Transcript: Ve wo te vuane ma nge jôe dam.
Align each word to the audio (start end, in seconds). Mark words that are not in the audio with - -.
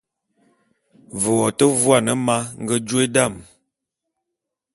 Ve 1.21 1.29
wo 1.39 1.47
te 1.57 1.65
vuane 1.81 2.13
ma 2.25 2.37
nge 2.61 2.75
jôe 2.87 3.05
dam. 3.15 3.33